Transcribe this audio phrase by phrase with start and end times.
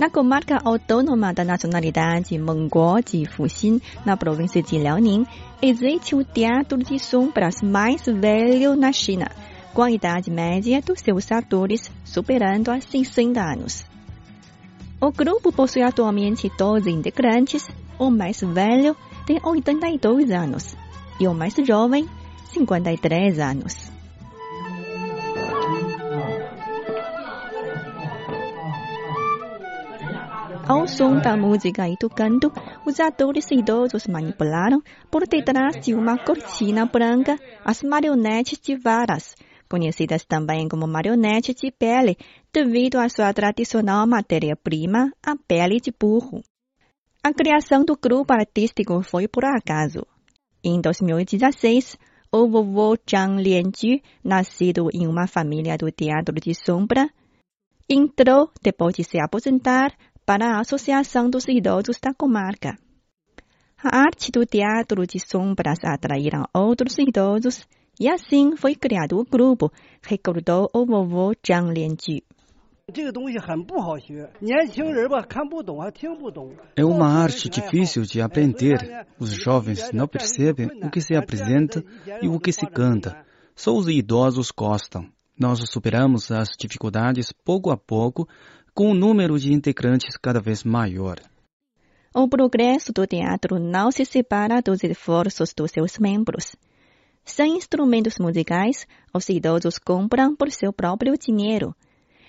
[0.00, 5.26] Na comarca autônoma da nacionalidade Mongol de Fuxin, na província de Liaoning,
[5.60, 9.30] existe o teatro de sombras mais velho na China,
[9.74, 13.84] com a idade média dos seus atores superando a 60 anos.
[14.98, 20.74] O grupo possui atualmente 12 integrantes, o mais velho tem 82 anos
[21.20, 22.08] e o mais jovem,
[22.54, 23.89] 53 anos.
[30.70, 32.52] Ao som da música e do canto,
[32.86, 39.34] os atores idosos manipularam, por detrás de uma cortina branca, as marionetes de varas,
[39.68, 42.16] conhecidas também como marionetes de pele,
[42.52, 46.40] devido à sua tradicional matéria-prima, a pele de burro.
[47.20, 50.06] A criação do grupo artístico foi por acaso.
[50.62, 51.98] Em 2016,
[52.30, 57.10] o vovô Zhang Lianju, nascido em uma família do teatro de sombra,
[57.88, 59.92] entrou, depois de se aposentar,
[60.30, 62.78] para a Associação dos Idosos da Comarca.
[63.82, 67.66] A arte do teatro de sombras atraíram outros idosos
[67.98, 72.22] e assim foi criado o grupo, recordou o vovô Zhang Lianju.
[76.76, 79.04] É uma arte difícil de aprender.
[79.18, 81.84] Os jovens não percebem o que se apresenta
[82.22, 83.26] e o que se canta.
[83.56, 85.08] Só os idosos gostam.
[85.36, 88.28] Nós superamos as dificuldades pouco a pouco
[88.74, 91.20] com o número de integrantes cada vez maior.
[92.14, 96.56] O progresso do teatro não se separa dos esforços dos seus membros.
[97.24, 101.74] Sem instrumentos musicais, os idosos compram por seu próprio dinheiro.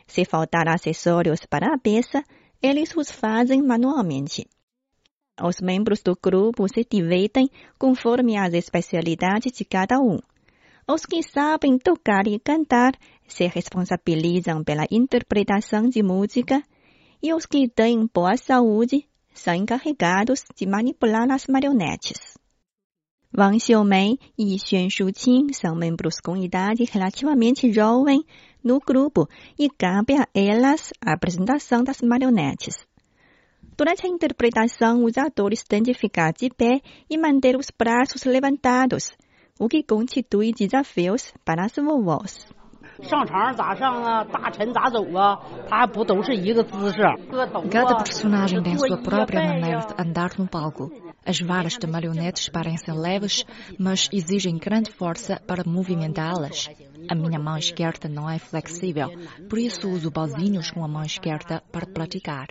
[0.05, 2.23] Se faltar acessórios para a peça,
[2.61, 4.45] eles os fazem manualmente.
[5.41, 7.49] Os membros do grupo se divertem
[7.79, 10.19] conforme as especialidades de cada um.
[10.87, 12.93] Os que sabem tocar e cantar
[13.31, 16.61] se responsabilizam pela interpretação de música
[17.21, 22.37] e os que têm boa saúde são encarregados de manipular as marionetes.
[23.37, 28.25] Wang Xiumei e Xuan Shuqing são membros com idade relativamente jovem
[28.61, 29.27] no grupo
[29.57, 32.85] e cabe a elas a apresentação das marionetes.
[33.77, 39.11] Durante a interpretação, os atores têm de ficar de pé e manter os braços levantados,
[39.57, 42.45] o que constitui desafios para as vovós.
[43.02, 46.98] 上场咋上啊，大臣咋走啊，他还不都是一个姿势，
[47.30, 47.68] 磕头啊。
[47.70, 50.90] Cada personagem tem sua própria maneira de andar no palco.
[51.24, 53.44] As varas de marionetes parecem leves,
[53.78, 56.70] mas exigem grande força para movimentá-las.
[57.10, 59.08] A minha mão esquerda não é flexível,
[59.48, 62.46] por isso uso pauzinhos com a mão esquerda para praticar.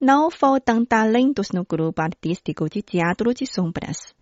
[0.00, 4.14] Não faltam talentos no grupo artístico de teatro de sombras.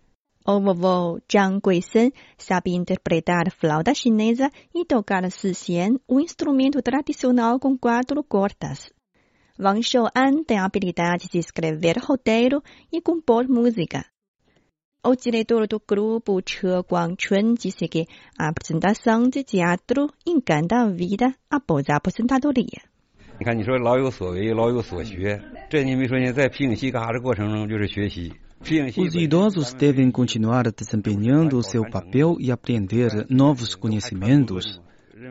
[0.47, 7.77] O vovô Zhang Guisen sabe interpretar flauta chinesa e tocar sixian, um instrumento tradicional com
[7.77, 8.91] quatro cordas.
[9.57, 14.05] Wang Shouan tem a habilidade de escrever roteiro e compor música.
[15.05, 18.07] O diretor do grupo, Che Guangchun, disse que
[18.37, 22.81] a apresentação de teatro encanta a vida após a aposentadoria.
[23.39, 28.33] 你看，你说老有所为，老有所学，这你没说呢，在皮影戏干啥的过程中就是学习。
[28.60, 34.80] Os idosos devem continuar desempenhando seu papel e aprender novos conhecimentos.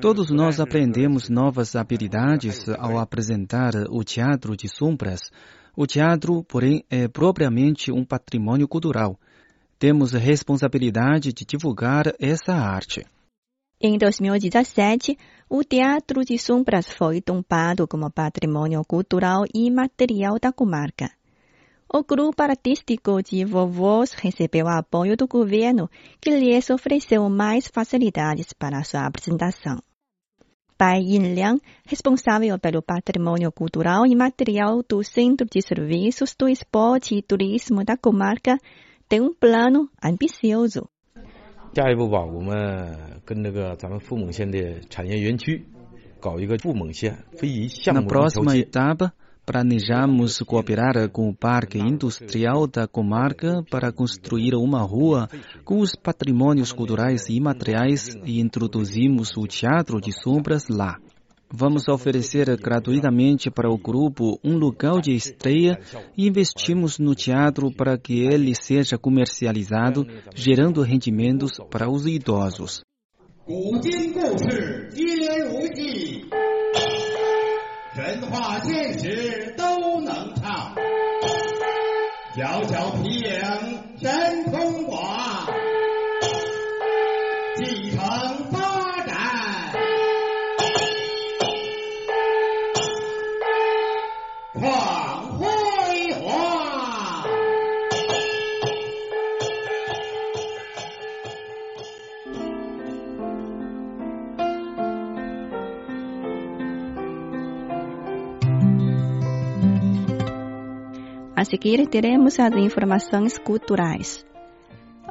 [0.01, 5.29] Todos nós aprendemos novas habilidades ao apresentar o teatro de sombras.
[5.75, 9.19] O teatro, porém, é propriamente um patrimônio cultural.
[9.77, 13.05] Temos a responsabilidade de divulgar essa arte.
[13.79, 15.15] Em 2017,
[15.47, 21.11] o Teatro de Sombras foi tombado como patrimônio cultural e material da comarca
[21.88, 28.82] O grupo artístico de vovôs recebeu apoio do governo, que lhes ofereceu mais facilidades para
[28.82, 29.82] sua apresentação.
[30.78, 37.14] Pai Yin Liang, responsável pelo patrimônio cultural e material do Centro de Serviços do Esporte
[37.14, 38.58] e Turismo da comarca,
[39.08, 40.88] tem um plano ambicioso.
[41.74, 45.64] 下一步吧，我们跟那个咱们富蒙县的产业园区
[46.20, 48.64] 搞一个富蒙县非遗项 Na 目的调 próxima 节。
[48.64, 49.12] etapa,
[49.47, 55.29] planejamos cooperar com o Parque Industrial da Comarca para construir uma rua
[55.63, 60.97] com os patrimônios culturais e materiais e introduzimos o Teatro de Sombras lá.
[61.49, 65.79] Vamos oferecer gratuitamente para o grupo um lugar de estreia
[66.17, 70.05] e investimos no teatro para que ele seja comercializado,
[70.35, 72.81] gerando rendimentos para os idosos.
[77.97, 80.75] 神话现实都能唱。
[82.35, 83.39] 小小皮影
[83.99, 85.01] 神通广
[111.37, 114.25] A seguir, teremos as informações culturais.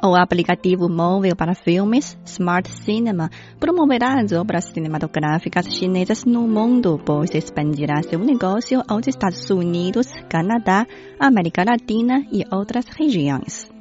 [0.03, 7.33] O aplicativo móvel para filmes Smart Cinema promoverá as obras cinematográficas chinesas no mundo, pois
[7.33, 10.85] expandirá seu negócio aos Estados Unidos, Canadá,
[11.17, 13.71] América Latina e outras regiões.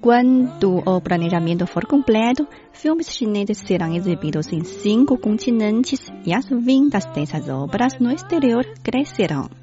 [0.00, 7.06] Quando o planejamento for completo, filmes chineses serão exibidos em cinco continentes e as vendas
[7.14, 9.61] dessas obras no exterior crescerão.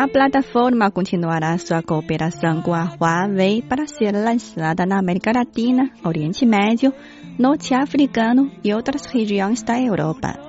[0.00, 6.46] A plataforma continuará sua cooperação com a Huawei para ser lançada na América Latina, Oriente
[6.46, 6.90] Médio,
[7.38, 10.40] Norte Africano e outras regiões da Europa.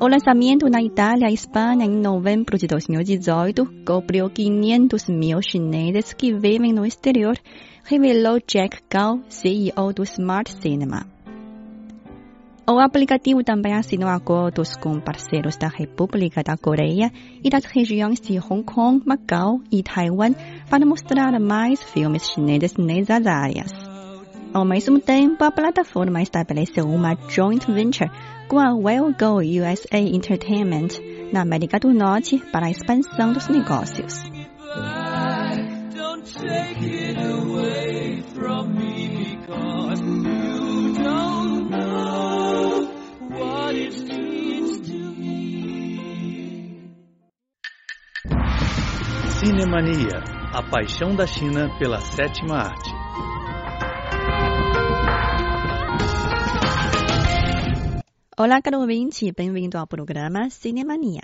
[0.00, 6.34] O lançamento na Itália e Espanha em novembro de 2018 cobriu 500 mil chineses que
[6.34, 7.38] vivem no exterior,
[7.84, 11.11] revelou Jack Gao, CEO do Smart Cinema.
[12.68, 17.10] O aplicativo também assinou acordos com parceiros da República da Coreia
[17.42, 20.32] e das regiões de Hong Kong, Macau e Taiwan
[20.70, 23.72] para mostrar mais filmes chineses nessas áreas.
[24.54, 28.10] Ao mesmo tempo, a plataforma estabeleceu uma joint venture
[28.48, 31.00] com a Well Go USA Entertainment
[31.32, 34.22] na América do Norte para a expansão dos negócios.
[49.44, 50.22] Cinemania,
[50.54, 52.92] a paixão da China pela sétima arte.
[58.38, 61.22] Olá, caro ouvinte, bem-vindo ao programa Cinemania.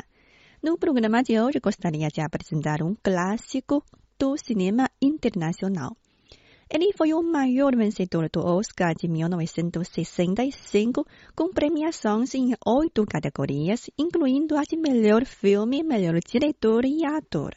[0.60, 3.84] No programa de hoje, gostaria de apresentar um clássico
[4.18, 5.96] do cinema internacional.
[6.68, 11.06] Ele foi o maior vencedor do Oscar de 1965,
[11.36, 17.54] com premiações em oito categorias, incluindo as de melhor filme, melhor diretor e ator.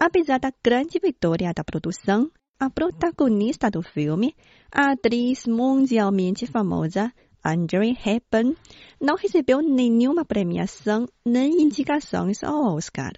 [0.00, 2.30] Apesar da grande vitória da produção,
[2.60, 4.32] a protagonista do filme,
[4.70, 7.12] a atriz mundialmente famosa
[7.42, 8.56] Audrey Hepburn,
[9.00, 13.10] não recebeu nenhuma premiação nem indicações ao Oscar.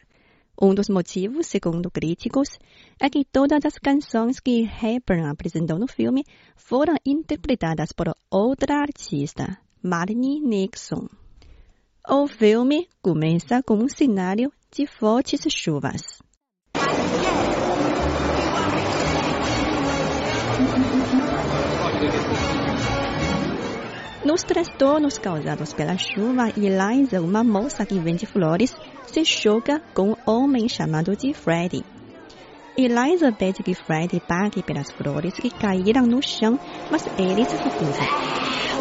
[0.60, 2.48] Um dos motivos, segundo críticos,
[2.98, 6.24] é que todas as canções que Hepburn apresentou no filme
[6.56, 11.08] foram interpretadas por outra artista, Marnie Nixon.
[12.08, 16.22] O filme começa com um cenário de fortes chuvas.
[24.24, 28.72] Nos transtornos causados pela chuva, Eliza, uma moça que vende flores,
[29.06, 31.84] se choca com um homem chamado de Freddy.
[32.76, 36.58] Eliza pede que Freddy pague pelas flores que caíram no chão,
[36.90, 38.79] mas ele se recusa.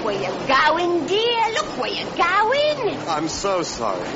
[0.00, 1.52] Look where you're going, dear.
[1.52, 2.96] Look where you're going.
[3.06, 4.08] I'm so sorry.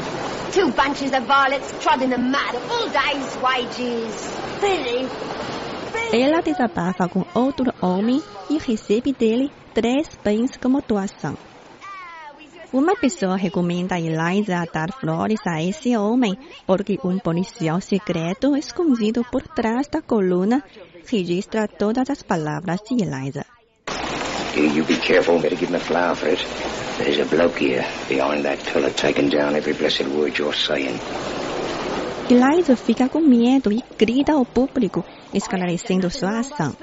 [0.50, 4.14] Two bunches of violets trod in the mud, full day's wages.
[4.62, 5.06] Billy.
[6.10, 11.36] Ela desabafa com outro homem e recebe dele três bens como doação.
[12.72, 16.34] Uma pessoa recomenda a Eliza a dar flores a esse homem
[16.66, 20.64] porque um policial secreto escondido por trás da coluna
[21.06, 23.44] registra todas as palavras de Eliza.
[24.56, 25.40] You, you be careful.
[25.40, 26.38] Better give him a flower for it.
[26.98, 30.98] There's a bloke here behind that pillar taking down every blessed word you're saying.
[32.30, 36.74] Eliza fica com medo e grita ao público, esclarecendo sua ação.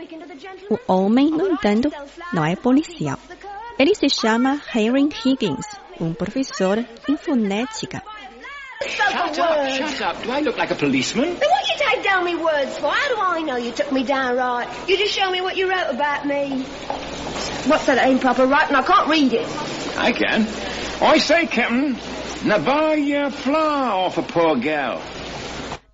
[0.69, 1.89] O homem, no entanto,
[2.33, 3.17] não é policial.
[3.79, 5.65] Ele se chama Harry Higgins,
[5.99, 6.77] um professor
[7.09, 8.03] em fonética.
[8.87, 10.23] Shut up, shut up.
[10.23, 11.29] Do I look like a policeman?
[11.39, 12.89] Then what you take down me words for?
[12.89, 14.67] How do I know you took me down right?
[14.87, 16.63] You just show me what you wrote about me.
[17.67, 18.75] What's that improper writing?
[18.75, 19.47] I can't read it.
[19.97, 20.47] I can.
[21.01, 21.97] I say, Captain,
[22.45, 25.01] now buy your flower off a poor gal.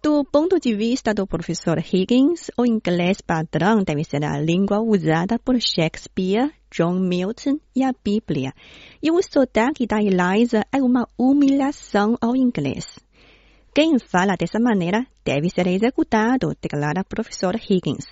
[0.02, 5.38] Do ponto de vista do professor Higgins, o inglês padrão deve ser a língua usada
[5.40, 8.54] por Shakespeare, John Milton e a Bíblia,
[9.02, 13.00] e o sotaque da Eliza é uma humilhação ao inglês.
[13.74, 18.06] Quem fala dessa maneira deve ser executado, declara a professora Higgins.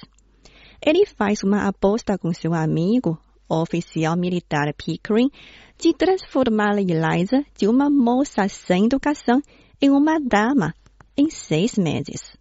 [0.86, 3.20] Ele faz uma aposta com seu amigo,
[3.50, 5.30] oficial militar Pickering,
[5.78, 9.42] de transformar Eliza de uma moça sem educação
[9.82, 10.74] em uma dama
[11.18, 12.38] em seis meses.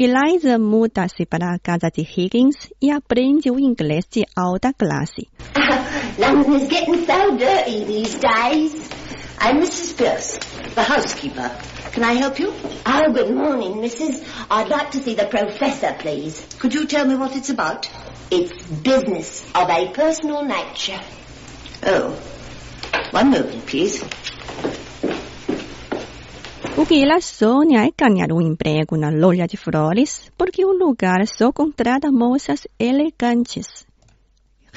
[0.00, 5.26] Eliza muda-se para a casa de Higgins e aprende o inglês de alta classe.
[6.16, 8.88] London is getting so dirty these days.
[9.40, 9.96] I'm Mrs.
[9.96, 10.38] Pierce,
[10.76, 11.50] the housekeeper.
[11.90, 12.54] Can I help you?
[12.86, 14.22] Oh, good morning, Mrs.
[14.48, 16.46] I'd like to see the professor, please.
[16.60, 17.90] Could you tell me what it's about?
[18.30, 21.00] It's business of a personal nature.
[21.82, 22.16] Oh,
[23.10, 24.00] one moment, please.
[26.80, 31.26] O que ela sonha é ganhar um emprego na loja de flores, porque o lugar
[31.26, 33.84] só contrata moças elegantes.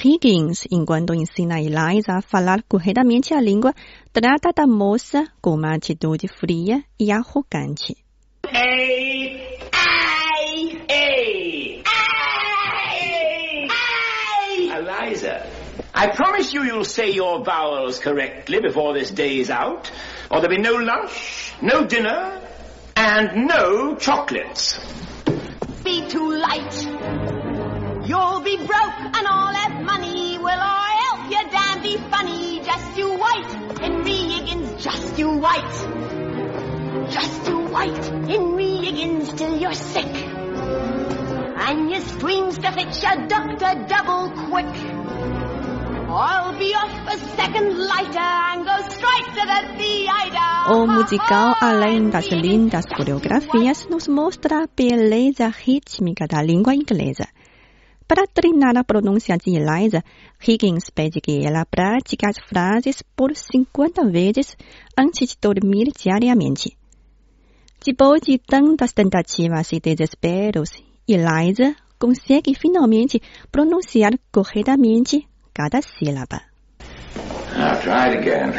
[0.04, 3.72] Higgins, enquanto ensina Eliza a falar corretamente a língua,
[4.12, 7.96] trata da moça com uma atitude fria e arrogante.
[8.48, 8.91] A,
[16.02, 19.92] I promise you you'll say your vowels correctly before this day is out,
[20.32, 22.42] or there'll be no lunch, no dinner,
[22.96, 24.80] and no chocolates.
[25.84, 26.88] Be too late.
[28.08, 30.40] You'll be broke and I'll have money.
[30.40, 32.62] Will I help you, damn be funny?
[32.62, 37.12] Just you wait, Henry Higgins, just you wait.
[37.12, 40.16] Just you wait, Henry Higgins, till you're sick.
[41.68, 45.01] And you screams to fetch your doctor double quick.
[50.70, 57.30] O musical, além das lindas coreografias, nos mostra a beleza rítmica da língua inglesa.
[58.06, 60.04] Para treinar a pronúncia de Eliza,
[60.46, 64.58] Higgins pede que ela pratique as frases por 50 vezes
[64.98, 66.78] antes de dormir diariamente.
[67.86, 70.72] Depois de tantas tentativas e desesperos,
[71.08, 76.42] Eliza consegue finalmente pronunciar corretamente cada sílaba.
[77.56, 78.52] I'll try it again.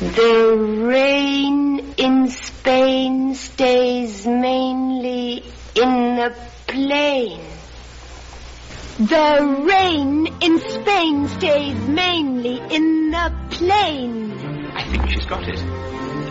[0.00, 6.34] The rain in Spain stays mainly in the
[6.66, 7.40] plain.
[8.98, 14.32] The rain in Spain stays mainly in the plain.
[14.74, 15.60] I think she's got it.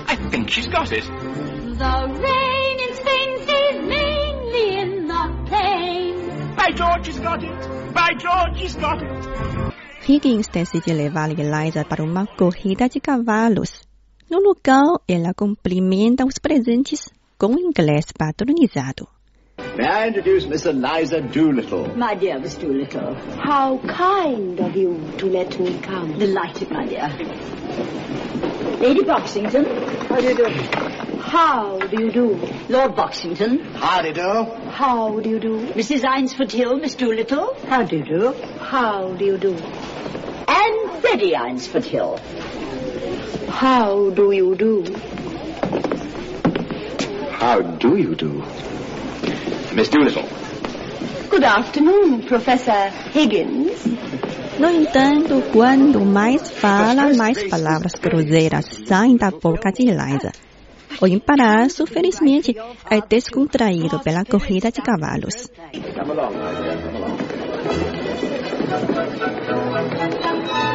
[0.08, 1.04] I think she's got it.
[1.04, 1.96] The
[2.28, 6.56] rain in Spain stays mainly in the plain.
[6.56, 7.73] By George, she's got it.
[7.94, 9.74] By George, she's got it.
[10.06, 13.82] Higgins decide levar Eliza para uma corrida de cavalos.
[14.30, 19.08] No local, ela cumprimenta os presentes com inglês patronizado.
[19.78, 21.96] May I introduce Miss Eliza Doolittle?
[21.96, 23.16] My dear Miss Doolittle.
[23.38, 26.18] How kind of you to let me come.
[26.18, 27.10] Delighted, my dear.
[28.84, 29.64] Lady Boxington.
[30.10, 30.50] How do you do?
[31.20, 32.26] How do you do?
[32.68, 33.60] Lord Boxington.
[33.76, 34.10] How do.
[34.10, 34.44] You do?
[34.72, 35.68] How do you do?
[35.68, 36.04] Mrs.
[36.04, 37.56] Eynsford Hill, Miss Doolittle.
[37.70, 38.34] How do you do?
[38.60, 39.54] How do you do?
[40.50, 42.20] And Freddie Eynsford Hill.
[43.48, 44.84] How do you do?
[47.32, 48.44] How do you do?
[49.74, 50.28] Miss Doolittle.
[51.30, 53.88] Good afternoon, Professor Higgins.
[54.60, 60.32] No entanto, quando mais fala, mais palavras cruzeiras saem da boca de Eliza.
[61.02, 62.56] O embaraço, felizmente,
[62.90, 65.50] é descontraído pela corrida de cavalos.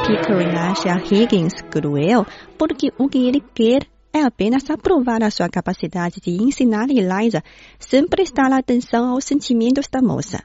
[0.06, 6.20] Pickering acha Higgins cruel porque o que ele quer é apenas aprovar a sua capacidade
[6.20, 7.42] de ensinar Eliza
[7.78, 10.42] sem prestar atenção aos sentimentos da moça.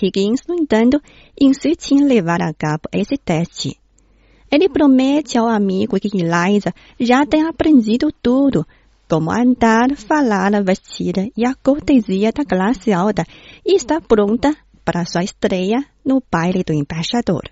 [0.00, 1.00] Higgins, no entanto,
[1.40, 3.78] insiste em levar a cabo esse teste.
[4.50, 8.66] Ele promete ao amigo que Eliza já tem aprendido tudo,
[9.08, 13.24] como andar, falar, vestir e a cortesia da classe alta,
[13.64, 17.42] e está pronta para sua estreia no baile do embaixador.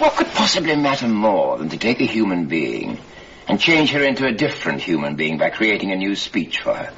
[0.00, 2.98] What could possibly matter more than to take a human being
[3.46, 6.92] and change her into a different human being by creating a new speech for her?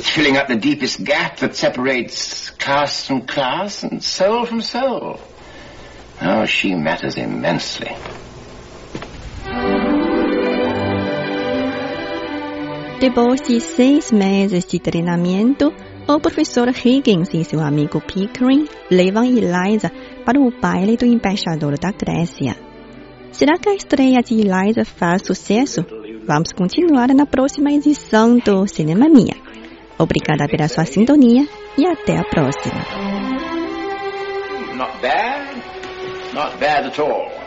[0.00, 5.20] It's filling up the deepest gap that separates caste from class and soul from soul.
[6.22, 7.94] Oh, she matters immensely.
[12.98, 15.70] Depois de seis meses de treinamento,
[16.08, 19.92] o professor Higgins e seu amigo Pickering levam Eliza
[20.24, 22.56] para o baile do embaixador da Grécia.
[23.32, 25.84] Será que a estreia de Eliza faz sucesso?
[26.26, 29.49] Vamos continuar na próxima edição do Cinema Minha.
[30.00, 32.80] Obrigada pela sua sintonia e até a próxima.
[34.80, 35.62] not bad.
[36.32, 37.39] Not bad at all.